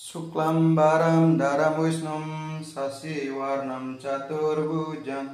शुक्लाम्बरं 0.00 1.36
धरविष्णुं 1.38 2.26
शशिवर्णं 2.64 3.86
चतुर्भुजं 4.02 5.26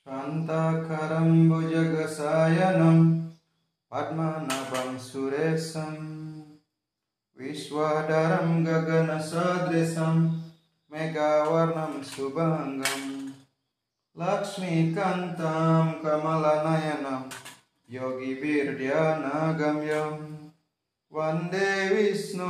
शान्तकरं 0.07 1.31
भुजगशयनं 1.49 2.99
पद्मनाभं 3.93 4.99
सुरेशं 5.09 5.95
विश्वधरं 7.37 8.65
गगनसदृशं 8.67 10.17
मेघावर्णं 10.91 12.03
शुभङ्गम् 12.11 13.16
लक्ष्मीकान्तं 14.20 15.92
कमलनयनं 16.04 17.24
योगिभिर्ध्यानगम्यं 17.96 18.92
वन्दे 21.18 21.70
विष्णु 21.94 22.50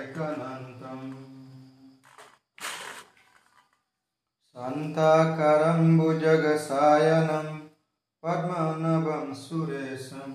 शान्ताकारं 4.55 5.81
भुजगसायनम् 5.97 7.60
पद्मनाभं 8.23 9.33
सुरेशं 9.41 10.31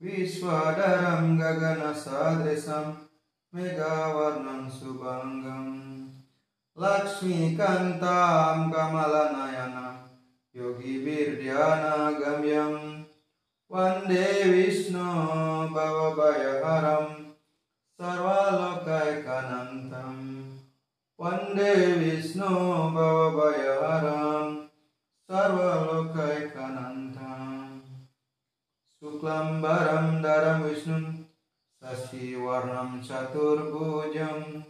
विश्वाधरं 0.00 1.26
गगनसदृशं 1.40 2.86
मेघावर्णं 3.52 4.62
शुभङ्गं 4.76 5.66
लक्ष्मीकान्तां 6.76 8.58
कमलनयनं 8.72 9.96
योगिभिर्ध्यानगम्यं 10.54 11.66
वन्दे 13.70 14.24
विष्णु 14.52 15.08
भवभयहरं 15.74 17.06
सर्वालोकैकनन्तं 18.00 19.28
वन्दे 21.18 21.74
विष्णु 21.98 22.50
भवभयहरम् 22.96 24.56
सर्वलोकैकनन्तम् 25.31 27.79
शुक्लाम्बरं 28.99 30.21
धरं 30.21 30.61
विष्णुं 30.61 31.13
शशिवर्णं 31.83 33.01
चतुर्भुजं 33.01 34.61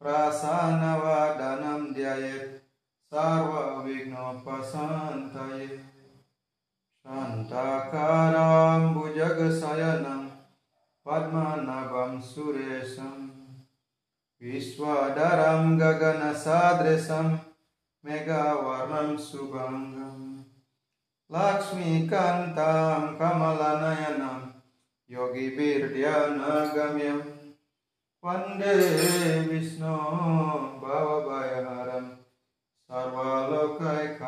प्रसन्नवदनं 0.00 1.94
ध्यायेत् 1.94 2.68
सर्वविघ्नोपशान्तये। 3.14 5.80
शान्ताकारां 7.06 8.94
भुजगशयनं 8.94 10.30
पद्मनाभं 11.06 12.20
सुरेशं। 12.20 13.30
विश्वधरं 14.42 15.80
गगनसदृशम् 15.80 17.38
शुभङ्गं 19.26 20.18
लक्ष्मीकान्तां 21.30 23.02
कमलनयनं 23.18 24.40
योगिभिर्ध्यानगम्यं 25.10 26.00
वंदे 28.24 28.74
विष्णो 29.50 29.96
भवभयहरं 30.82 32.06
सर्वलोकैकनन्तम् 32.90 34.20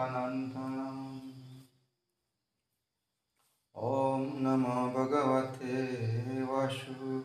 ॐ 3.90 4.24
नमो 4.42 4.78
भगवते 4.96 5.76
वासुदेवाय 6.50 7.22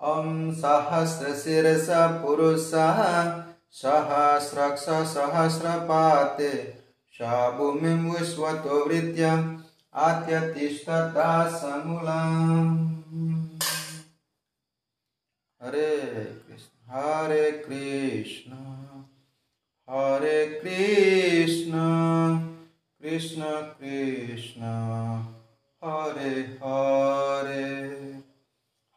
ॐ 0.00 0.28
सहस्रशिरस 0.60 1.88
पुरुषः 2.22 2.98
सहस्रक्ष 3.74 4.84
सहस्रपाते 5.14 6.50
स 7.14 7.22
भूमिं 7.56 8.00
विश्वतो 8.10 8.76
वृत्त्यम् 8.88 9.56
आत्यतिष्ठता 9.94 11.30
समूलम् 11.58 12.94
हरे 15.62 15.96
कृष्ण 16.46 16.92
हरे 16.92 17.50
कृष्ण 17.50 18.52
हरे 19.90 20.38
कृष्ण 20.62 21.72
कृष्ण 23.02 23.42
कृष्ण, 23.80 24.62
हरे 25.84 26.40
हरे 26.62 27.64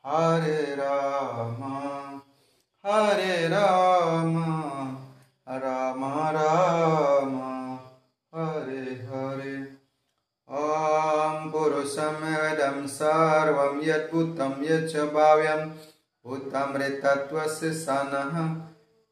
हरे 0.05 0.75
राम 0.75 1.61
हरे 2.85 3.47
राम। 3.47 4.66
राम 5.56 6.04
राम 6.36 7.34
हरे 8.32 8.94
हरे 9.06 9.56
ॐ 10.48 11.48
पुरुषमेदं 11.52 12.86
सर्वं 12.88 13.80
यद्भूतं 13.84 14.62
यच्च 14.64 14.96
भाव्यं 15.14 15.66
भूतमृतत्वस्य 16.26 17.72
सनः 17.74 18.38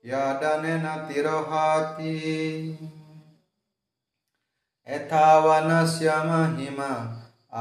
यदनेन 0.05 0.87
तिरोहाति 1.09 2.15
यथा 4.87 5.27
वनस्य 5.39 6.15
महिमा 6.27 6.93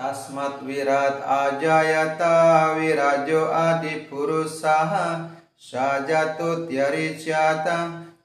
तस्मात् 0.00 0.64
विराट् 0.64 1.22
अजायता 1.38 2.34
विराजो 2.72 3.44
आदिपुरुषः 3.44 4.92
स 5.60 5.70
जातोत्यरिच्याता 6.08 7.78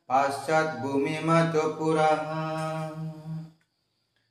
पाश्चात् 0.09 0.79
भूमिमतो 0.79 1.67
पुरः 1.73 2.23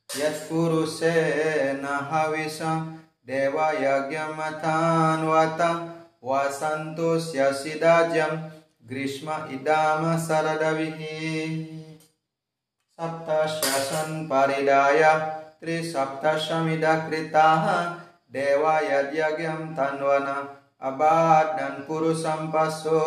यत्पुरुषेण 0.09 1.85
हविषं 2.11 2.79
देवयज्ञमथान्वत 3.27 5.61
वसन्तोष्यसिदाज्यं 6.23 8.33
ग्रीष्म 8.89 9.27
इदाम 9.51 10.17
शरदविः। 10.17 10.99
सप्तशसन् 12.97 14.25
परिदाय 14.25 15.01
त्रिसप्तशमिदा 15.59 16.93
कृताः 17.09 17.65
देवा 18.33 18.75
यद्यज्ञं 18.79 19.61
तन्वन 19.77 20.27
अबाधन् 20.81 21.85
पुरुषं 21.87 22.41
पशो। 22.55 23.01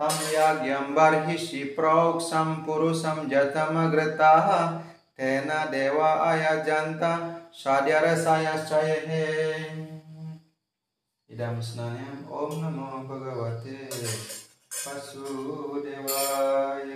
तं 0.00 0.16
यज्ञं 0.34 0.94
बर्हिषि 0.94 1.62
प्रोक्षं 1.64 2.54
पुरुषं 2.64 3.28
जतमग्रताः 3.28 4.48
तेन 5.18 5.48
देवा 5.70 6.10
अयजन्त 6.30 7.02
षड्यरसायश्चये 7.54 8.96
इदं 11.30 11.60
स्नानम् 11.60 12.26
ॐ 12.38 12.50
नमो 12.62 12.88
भगवते 13.10 13.76
वसुदेवाय। 14.86 16.90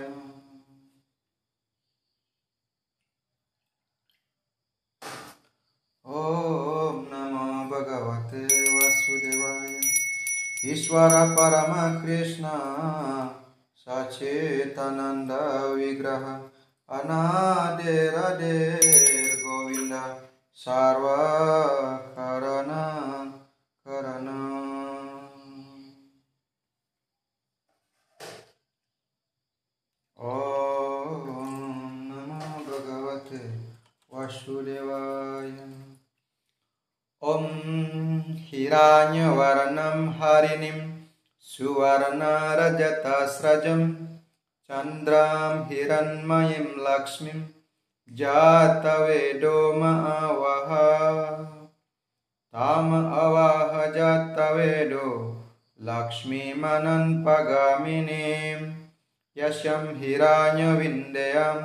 ॐ 6.07 6.09
नमो 7.13 7.47
भगवते 7.73 8.43
वासुदेवाय। 8.75 9.73
ईश्वर 10.65 11.13
परमकृष्ण 11.35 12.49
सचेतनंद 13.83 15.31
विग्रह 15.75 16.25
अनादेरदेर् 16.89 17.85
गोविन्द 19.43 19.95
सर्वकरण 20.65 22.01
करण। 23.87 24.27
ॐ 30.19 30.33
भगवते 32.67 33.43
वासुदेवाय। 34.13 35.51
ॐ 37.23 38.18
हिराण्यवर्णं 38.51 39.99
हरिणीं 40.21 40.79
सुवर्णरजतस्रजं 41.53 43.83
चन्द्रां 44.71 45.51
हिरण्मयीं 45.71 46.69
लक्ष्मीं 46.87 47.41
जातवेदो 48.21 49.59
मावह 49.81 50.71
ताम 52.55 52.89
अवाह 53.25 53.75
जातवेदो 53.97 55.09
लक्ष्मीमनन्पगामिनीं 55.89 58.63
यशं 59.43 59.85
हिराण्यविन्द्यं 59.99 61.61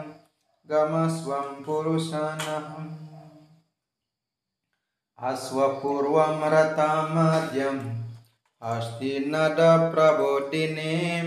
गमस्वं 0.70 1.48
पुरुषानहम् 1.64 3.03
अश्वपूर्वं 5.31 6.41
रतामद्यम् 6.53 7.81
अस्ति 8.63 9.11
नदप्रबोधिनीं 9.33 11.27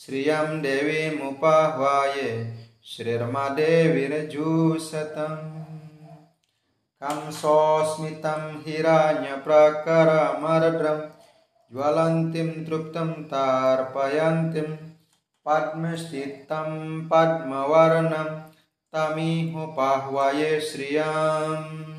श्रियं 0.00 0.48
देवीमुपाह्वाये 0.62 2.30
श्रीर्मदेवीर्जुषतम् 2.90 5.38
कंसोऽस्मितं 7.02 8.42
हिरण्यप्रकरमर्द्रं 8.66 11.00
ज्वलन्तीं 11.72 12.50
तृप्तं 12.66 13.10
तार्पयन्तीं 13.32 14.70
पद्मस्थितं 15.46 16.70
पद्मवर्णं 17.10 18.30
तमिहुपाह्वये 18.92 20.52
श्रियम् 20.70 21.89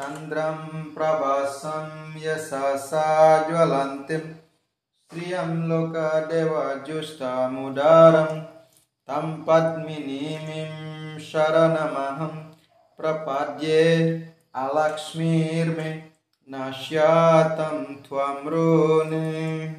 चन्द्रं 0.00 0.84
प्रभासं 0.84 2.18
यशसा 2.18 3.48
ज्वलन्तीं। 3.48 4.18
श्रियं 4.18 5.68
लोकदेवजुष्टमुदारं 5.68 8.40
तं 9.08 9.42
पद्मिनीमिं 9.42 11.18
शरणमहं। 11.18 12.52
प्रपद्ये 12.98 13.84
अलक्ष्मीर्मे 14.54 16.02
नश्यातं 16.50 17.84
त्वमृणे 17.84 19.76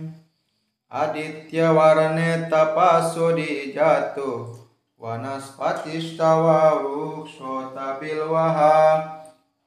आदित्यवर्णे 0.91 2.38
तपस्वरि 2.38 3.73
जातो। 3.75 4.59
वनस्पतिस्तवा 5.01 6.69
वृक्षोतबिल्वः 6.69 8.62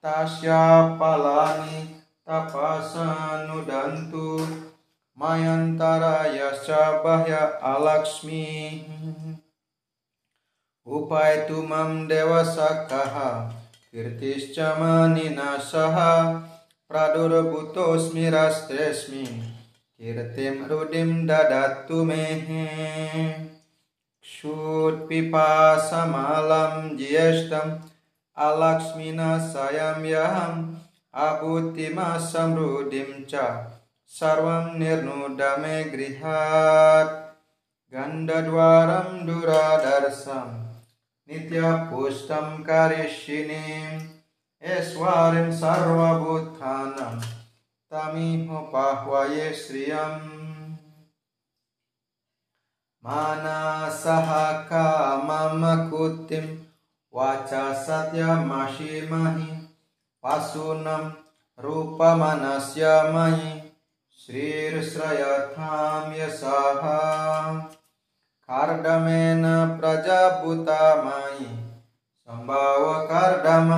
तस्यापलानि 0.06 2.02
तपसनुदन्तु। 2.28 4.48
मयन्तरायश्च 5.18 6.70
अलक्ष्मीः। 7.62 9.36
उपायतु 10.86 11.62
मम 11.62 12.08
देवसखः 12.08 13.50
कीर्तिश्च 13.92 14.60
मनिना 14.60 15.58
सह। 15.58 15.96
प्रादुर्भूतोऽस्मि 16.88 18.30
राष्ट्रेऽस्मिन् 18.30 19.54
कीर्तिं 20.00 20.64
हृदिं 20.64 21.26
ददातु 21.26 22.04
मे। 22.04 22.44
क्षुत्पिपासमालं 24.22 26.96
ज्येष्ठम् 26.96 27.94
अलक्ष्मिना 28.47 29.31
स्वयं 29.50 30.06
आभूतिमसमृद्धिं 31.25 33.12
च 33.31 33.47
सर्वं 34.19 34.68
निर्नुदमे 34.80 35.83
गृहात् 35.95 37.18
गन्धद्वारं 37.94 39.09
दुरादर्शं 39.25 40.50
नित्यपुष्टं 41.30 42.47
करिष्यिनीम् 42.69 44.07
ऐश्वर्यं 44.77 45.51
सर्वभूतानं 45.59 47.19
तमिहोपाह्वये 47.91 49.51
श्रियम् 49.63 50.27
मानसः 53.03 54.31
काममकुतिम् 54.71 56.50
वाचा 57.15 57.63
सत्यमशीमहि 57.83 59.51
वासुनं 60.24 61.06
रूपमनस्य 61.63 62.91
मयि 63.13 63.51
श्रीर्श्रयथां 64.19 66.03
यशः 66.19 66.83
कार्दमेन 68.50 69.44
प्रजाभूता 69.80 70.83
मयि 71.06 71.50
सम्भावकर्दम 72.30 73.74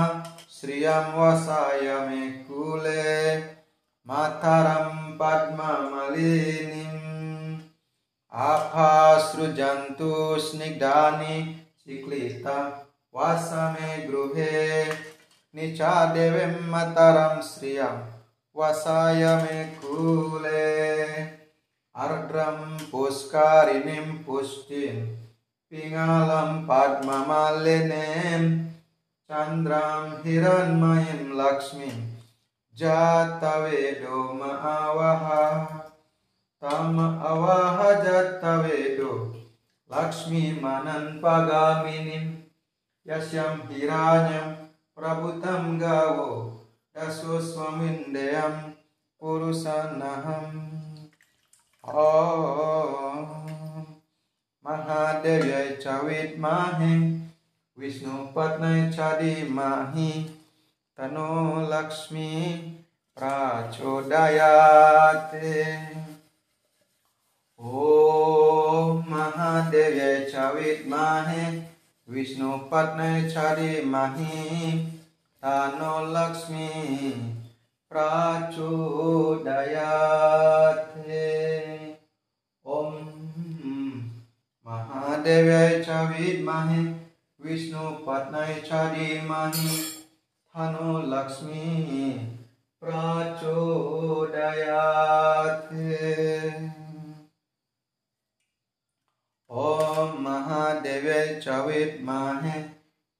श्रियं 0.59 1.07
वसाय 1.17 1.87
मे 2.07 2.27
कुले 2.47 3.15
मातरं 4.07 4.95
पद्ममलिनीम् 5.21 6.79
आभासृजन्तु 8.47 10.11
स्निग्धानि 10.47 11.37
चिक्लिता 11.85 12.57
वासमे 13.16 13.90
गृहे 14.06 14.56
निचादेवीं 15.54 16.54
मतरं 16.70 17.36
श्रियं 17.42 17.96
वसाय 18.56 19.22
मे 19.36 19.60
कुले। 19.78 20.66
अर्द्रं 22.02 22.58
पुष्कारिणीं 22.90 24.08
पुष्टिं 24.24 24.96
पिङ्गालं 25.70 26.50
पद्ममालिनीं 26.68 28.44
चन्द्रां 29.30 30.02
हिरण्मयीं 30.24 31.22
लक्ष्मीं 31.40 31.98
जातवेदो 32.78 34.18
महावः 34.32 35.24
तम 36.64 36.96
अवह 37.32 37.78
जत्तवेदो 38.02 39.12
लक्ष्मीमनन्पगामिनीम् 39.92 42.30
यस्यं 43.08 43.58
हिराण्यं 43.70 44.48
प्रभुतं 44.98 45.66
गावो 45.80 46.30
दशोस्वमिन्द्रियं 46.96 48.54
पुरुषानहम् 49.22 50.56
ॐ 52.04 53.20
महादेव्यै 54.64 55.68
च 55.82 55.94
विद्महे 56.06 56.90
विष्णुपत्न्यै 57.78 58.80
च 58.96 59.12
धीमहि 59.20 60.10
तनो 60.98 61.30
लक्ष्मी 61.74 62.32
प्रचोदयात् 63.16 64.58
ॐ 67.60 69.00
महादेव्यै 69.14 70.12
च 70.32 70.50
विद्महे 70.54 71.46
विष्णुपत्न्यै 72.14 73.22
च 73.30 73.34
धीमहि 73.58 74.36
तनो 75.42 75.94
लक्ष्मी 76.14 76.68
प्रचोदयात्। 77.90 78.54
ॐ 82.76 82.78
महादेव्यै 84.66 85.72
च 85.82 85.88
विद्महे 86.12 86.80
विष्णुपत्न्यै 87.44 88.54
च 88.68 88.70
धीमहि 88.94 89.70
तनो 90.54 90.92
लक्ष्मी 91.12 91.66
प्रचोदयात् 92.82 94.12
ॐ 99.50 100.08
महादेव्यै 101.26 101.40
च 101.40 101.48
विद्महे 101.48 102.64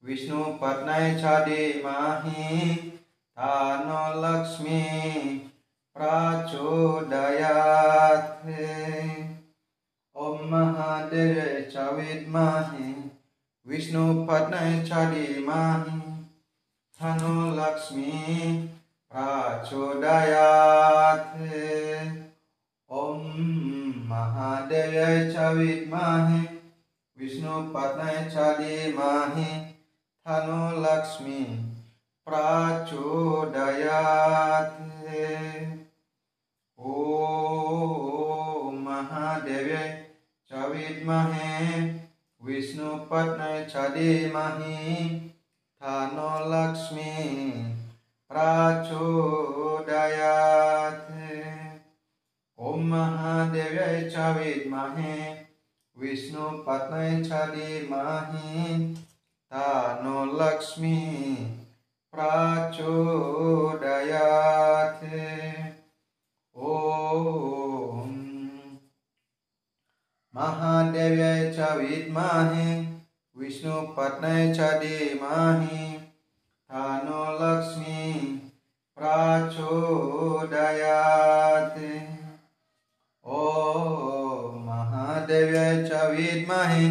विष्णुपत्न्यै 0.05 1.15
च 1.15 1.25
धीमहि। 1.25 2.77
तनो 3.39 4.03
लक्ष्मी 4.23 4.83
प्रचोदयात्। 5.95 7.03
ॐ 10.17 10.51
महादेव्यै 10.51 11.63
च 11.63 11.77
विद्महे 11.77 13.11
विष्णुपत्न्यै 13.67 14.85
च 14.85 14.89
धीमहि। 14.89 16.01
तनो 16.99 17.55
लक्ष्मी 17.57 18.13
प्रचोदयात्। 19.13 20.07
ॐ 22.91 23.19
महादेव्यै 24.07 25.33
च 25.33 25.37
विद्महे 25.37 26.56
विष्णुपत्न्यै 27.19 28.23
च 28.33 28.35
धीमहि 28.59 29.51
तनो 30.27 30.65
लक्ष्मी 30.83 31.41
प्रचोदयात्। 32.27 33.15
ॐ 36.79 38.75
महादेवे 38.87 39.85
च 40.51 40.67
विद्महे 40.73 41.55
विष्णुपत्न्यै 42.41 43.59
च 43.71 43.75
धीमहि 43.95 44.77
तन्नो 45.81 46.33
लक्ष्मी 46.53 47.13
प्रचोदयात्। 48.31 49.17
ॐ 52.59 52.87
महादेव्यै 52.93 53.99
च 54.11 54.15
विद्महे 54.37 55.17
विष्णुपत्न्यै 56.01 57.13
च 57.25 57.31
धीमहि 57.53 58.65
तन्नो 59.53 60.19
लक्ष्मी 60.41 60.99
प्रचोदयात्। 62.15 62.85
ॐ 66.57 66.75
महादेव्यै 70.35 71.41
च 71.57 71.59
विद्महे 71.79 72.69
विष्णुपत्न्यै 73.37 74.43
च 74.55 74.59
धीमहि 74.83 75.85
तन्नो 76.71 77.23
लक्ष्मी 77.41 78.03
प्रचोदयात्। 78.99 79.81
ॐ 83.25 83.96
महादेव्यै 85.27 85.89
च 85.89 85.93
विद्महे 85.93 86.83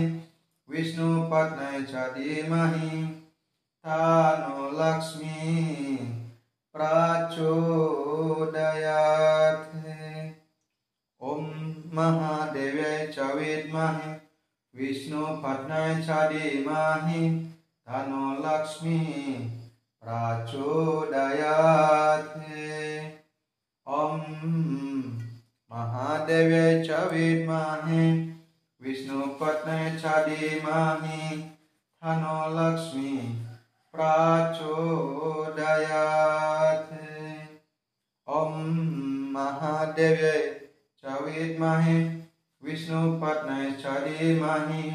विष्णुपत्न्यै 0.70 1.84
च 1.84 1.94
धीमहि। 2.16 2.98
तन्नो 3.86 4.66
लक्ष्मी 4.80 5.96
प्रचोदयात्। 6.74 7.48
ॐ 11.22 11.40
महादेव्यै 11.94 13.00
च 13.08 13.20
विद्महे 13.20 14.12
विष्णुपत्न्यै 14.76 15.96
च 16.04 16.10
धीमहि। 16.34 17.24
तन्नो 17.88 18.24
लक्ष्मी 18.44 19.00
प्रचोदयात्। 20.04 20.76
महादेव्यै 25.76 26.68
च 26.88 26.98
विद्महे 27.12 28.04
विष्णुपत्न्यै 28.82 29.88
च 30.02 30.12
धीमहि 30.28 31.24
तन्नो 31.40 32.36
लक्ष्मी 32.58 33.12
प्रचोदयात्। 33.96 34.94
ॐ 38.28 38.54
महादेव्यै 39.36 40.40
च 41.02 41.04
विद्महे 41.26 41.98
विष्णुपत्न्यै 42.62 43.68
च 43.84 43.84
धीमहि 44.06 44.86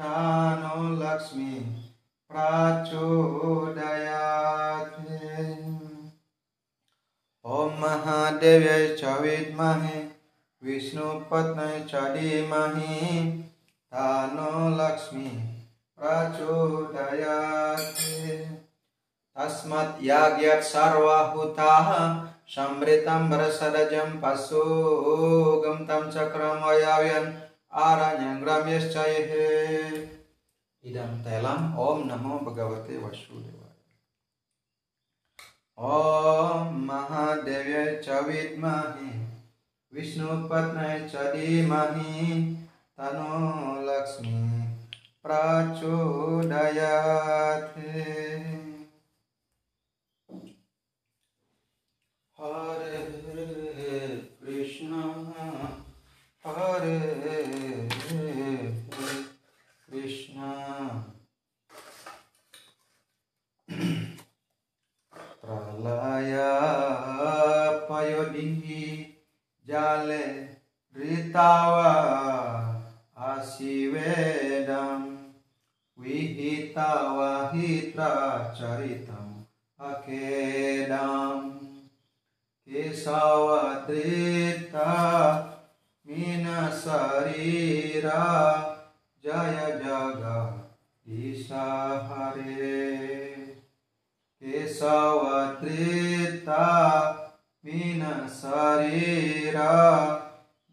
तन्नो 0.00 0.76
लक्ष्मी 1.04 1.52
प्रचोदयात्। 2.30 3.36
महादेव्यै 8.26 8.86
च 8.98 9.10
विद्महे 9.22 9.98
विष्णुपत्न्यै 10.66 11.74
च 11.90 12.00
धीमहि 12.14 12.94
तन्नो 13.92 14.62
लक्ष्मी 14.78 15.30
प्रचोदयात्। 15.98 17.92
तस्मात् 19.36 20.02
याज्ञात् 20.04 20.68
सर्वाहुताः 20.70 21.88
वरसदजं 23.30 24.10
पशुगं 24.22 25.78
तं 25.88 26.10
चक्रं 26.14 26.56
वयाव्यन् 26.64 27.34
आरण्यं 27.86 28.36
ग्राम्यश्च 28.42 28.96
इदं 30.84 31.12
तैलम् 31.24 31.70
ॐ 31.86 32.02
नमो 32.10 32.34
भगवते 32.48 32.94
वसुदेवाय 33.04 33.55
ॐ 35.78 36.68
महादेव 36.86 37.66
च 38.04 38.20
विद्महे 38.26 39.10
विष्णुपत्न्यै 39.92 41.00
च 41.08 41.24
धीमहि 41.34 42.38
तनो 42.98 43.34
लक्ष्मी 43.88 44.62
प्रचोदयात्। 45.24 46.16
मीनशरीरा 98.06 99.70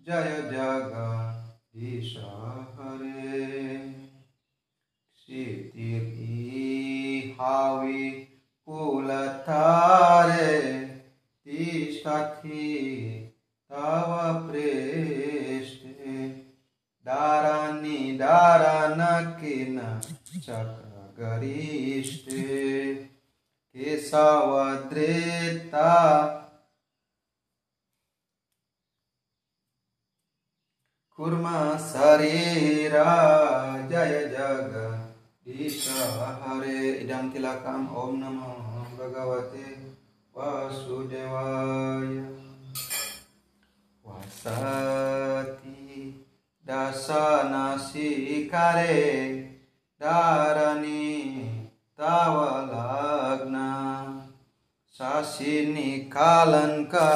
जय 0.08 0.32
जगदीश 0.52 2.12
हरे 2.78 3.42
हावि 7.40 8.06
कुलतारे 8.68 10.52
तिष्ठति 11.46 12.68
तव 13.72 14.12
प्रेष्ठे 14.48 16.18
दारानि 17.06 18.00
दारानकिन 18.20 19.78
चक्रगरिष्ठे 20.46 22.46
केशवद्रेता 23.75 25.02
कुर्म 31.18 31.47
शरीरा 31.85 33.04
जय 33.90 34.12
जगदीश 34.35 35.78
हरे 36.42 36.76
इदं 36.90 37.30
तिलकम् 37.33 37.87
ॐ 38.02 38.12
नमो 38.18 38.50
भगवते 38.99 39.64
वासुदेवाय 40.35 42.14
वसति 44.04 45.75
दशनशिखरे 46.66 48.07
धारणी 50.00 51.07
तव 51.99 52.37
लग्न 52.71 53.57
शशिनि 54.95 55.90
कालङ्का 56.14 57.09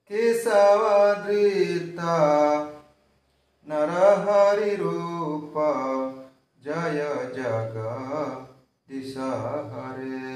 kisawadrita 0.04 2.20
narahari 3.64 4.76
rupa 4.76 5.72
jaya 6.60 7.32
jaga 7.32 8.44
disahare 8.92 10.36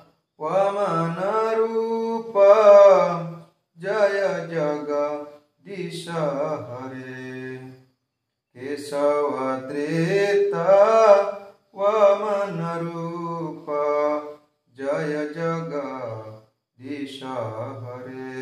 Jagdish 4.27 6.09
हरे। 6.09 7.57
केशवद्रेता 8.57 10.65
वमनरूप 11.75 13.65
जय 14.77 15.33
जगदीश 15.37 17.23
हरे। 17.23 18.41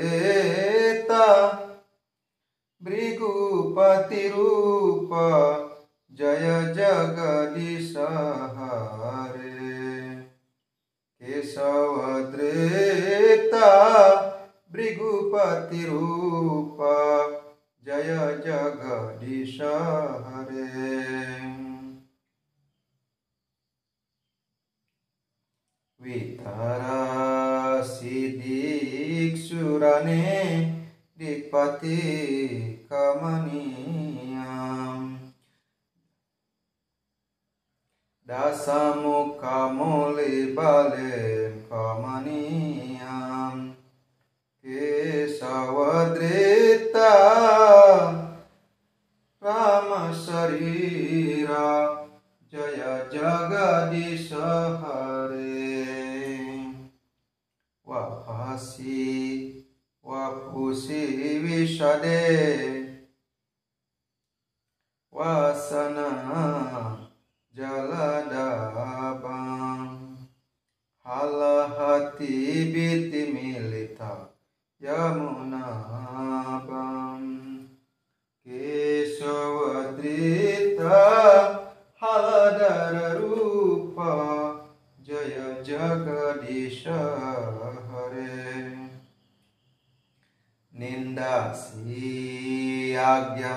आज्ञा 92.95 93.55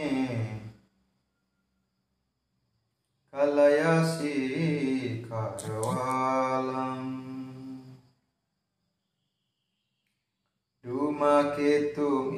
केतु 11.27 12.31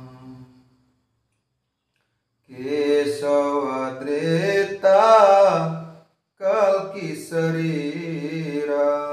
केशव 2.51 3.89
द्रेता 4.03 5.01
कल 6.41 6.93
की 6.93 7.15
शरीरा। 7.15 9.11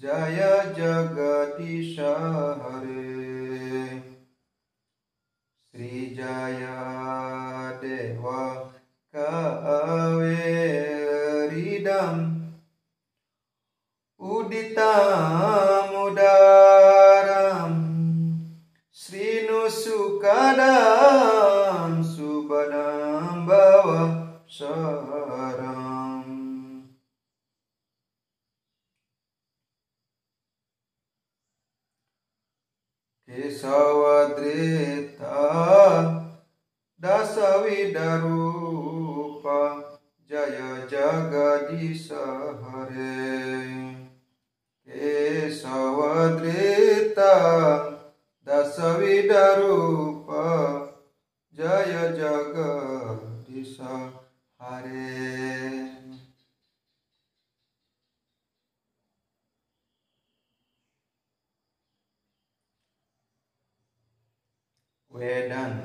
जय 0.00 0.74
जगदीश 0.78 1.98
हरे। 1.98 3.36
श्री 5.72 6.14
जया 6.14 7.35
उदिता 14.46 14.90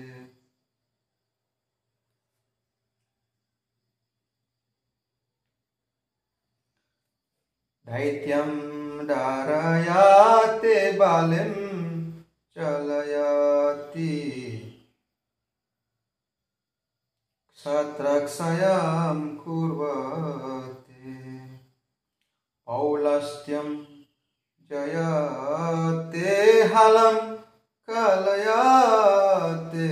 दैत्यं 7.87 8.51
धारयाते 9.07 10.93
बालिं 10.93 11.53
चलयति 12.57 14.64
सत्रक्षयं 17.65 19.37
कुर्वते। 19.37 21.15
पौलस्त्यं 22.67 23.85
जयते, 24.71 26.63
हलं 26.63 27.37
कलयाते, 27.91 29.89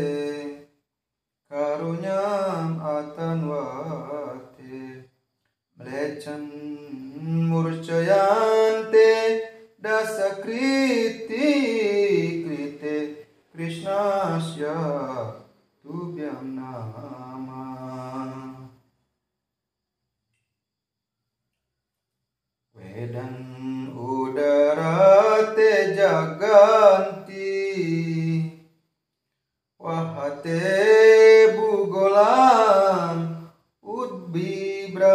कारुण्याम् 1.52 2.80
अतन्वते। 2.80 5.04
म्लेच्छन् 5.80 7.48
मूर्छयान्ते 7.48 9.10
दशकृति 9.84 11.48
कृते 12.48 13.26
कृष्णस्य 13.56 14.64
तुभ्यं 15.84 16.42
नाम 16.42 17.21
जगन्ति 26.42 27.50
वहते 29.80 30.58
भूगोलाम् 31.56 33.22
उद्बिभ्राथे 33.94 35.10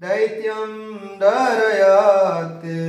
दैत्यं 0.00 0.72
धरयाते 1.22 2.80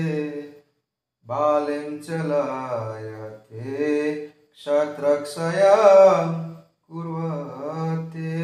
बालिं 1.26 1.90
चलायते 2.00 3.76
क्षत्रक्षया 4.56 5.76
कुर्वते 6.92 8.38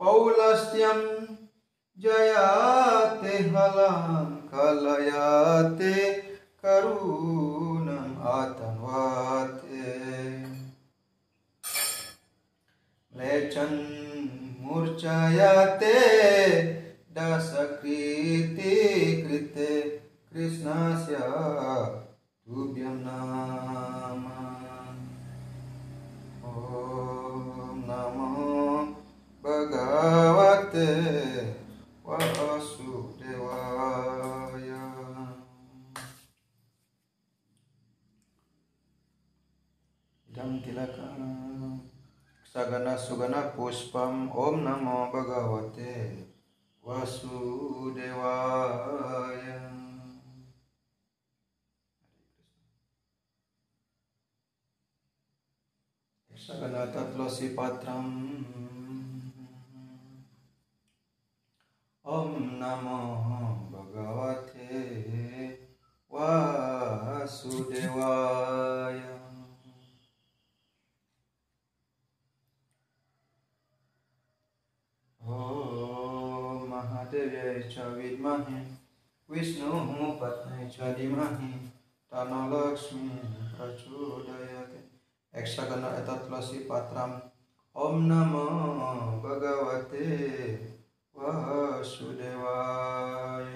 पौलस्त्यं 0.00 1.00
जयाते 1.98 2.32
हलां 2.42 2.71
कलयाते 4.82 6.12
करुणम् 6.64 8.16
आतन्वाते। 8.26 9.84
म्लेच्छन् 13.16 13.78
मूर्छयते 14.60 15.98
दशकृति 17.18 18.76
कृते 19.22 19.80
कृष्णस्य 20.32 21.14
तुभ्यं 22.46 22.96
नाम। 23.06 24.24
ॐ 26.52 27.78
नमो 27.88 28.82
भगवते 29.44 31.31
सगन 42.71 42.85
सुगन 42.97 43.33
पुष्पम 43.55 44.13
ओम 44.37 44.59
नमो 44.59 44.99
भगवते 45.13 45.95
वसुदेवाय 46.83 48.23
सगन 56.31 56.75
तत्लसी 56.93 57.47
पात्रम 57.55 58.07
ओम 62.05 62.31
नमो 62.59 62.99
भगवते 63.71 64.81
वासुदेवाय 66.11 67.47
ॐ 75.32 76.68
महादेव्यै 76.68 77.62
च 77.62 77.74
विद्महे, 77.96 78.60
विष्णुः 79.30 79.88
पत्न्यै 80.20 80.64
च 80.68 80.76
धीमहि 80.96 81.50
तन्नो 82.12 82.40
लक्ष्मी 82.52 83.08
प्रचोदयात्। 83.56 84.76
यक्षगण 85.38 85.82
एतत्लसी 86.00 86.58
पात्रम्। 86.70 87.14
ॐ 87.76 87.94
नमो 88.08 88.46
भगवते 89.24 90.06
वासुदेवाय। 91.16 93.51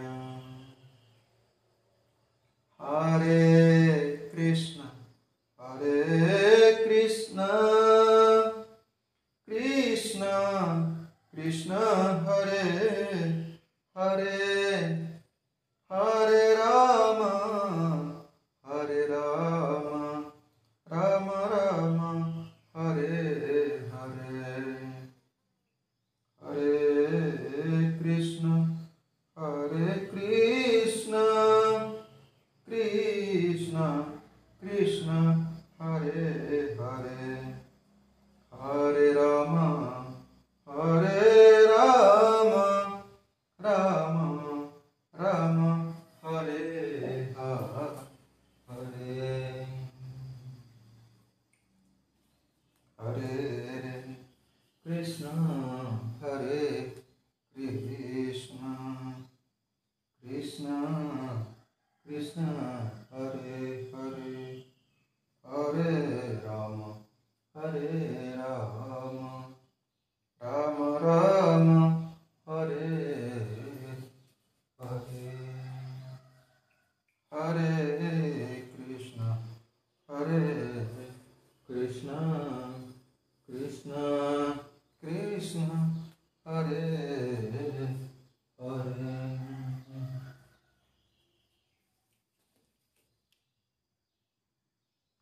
uh, 47.75 47.81
uh. 47.81 48.06